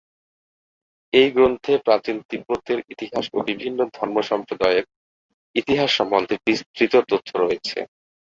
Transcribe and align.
এই 1.13 1.29
গ্রন্থে 1.31 1.73
প্রাচীন 1.85 2.17
তিব্বতের 2.29 2.79
ইতিহাস 2.93 3.25
ও 3.33 3.37
বিভিন্ন 3.49 3.79
ধর্মসম্প্রদায়ের 3.97 4.85
ইতিহাস 5.55 5.89
সম্বন্ধে 5.97 6.35
বিস্তৃত 6.47 6.93
তথ্য 7.11 7.29
রয়েছে। 7.35 7.79